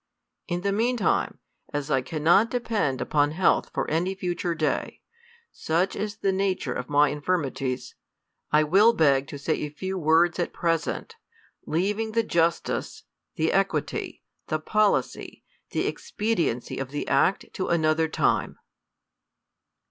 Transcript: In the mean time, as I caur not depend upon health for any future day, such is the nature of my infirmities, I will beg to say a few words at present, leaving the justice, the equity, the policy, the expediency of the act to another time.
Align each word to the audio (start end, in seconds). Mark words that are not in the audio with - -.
In 0.47 0.61
the 0.61 0.71
mean 0.71 0.97
time, 0.97 1.37
as 1.71 1.91
I 1.91 2.01
caur 2.01 2.17
not 2.17 2.49
depend 2.49 3.01
upon 3.01 3.33
health 3.33 3.69
for 3.71 3.87
any 3.87 4.15
future 4.15 4.55
day, 4.55 4.99
such 5.51 5.95
is 5.95 6.15
the 6.17 6.31
nature 6.31 6.73
of 6.73 6.89
my 6.89 7.09
infirmities, 7.09 7.93
I 8.51 8.63
will 8.63 8.93
beg 8.93 9.27
to 9.27 9.37
say 9.37 9.53
a 9.61 9.69
few 9.69 9.99
words 9.99 10.39
at 10.39 10.53
present, 10.53 11.17
leaving 11.67 12.13
the 12.13 12.23
justice, 12.23 13.03
the 13.35 13.51
equity, 13.53 14.23
the 14.47 14.57
policy, 14.57 15.43
the 15.69 15.85
expediency 15.85 16.79
of 16.79 16.89
the 16.89 17.07
act 17.07 17.45
to 17.53 17.67
another 17.67 18.07
time. 18.07 18.57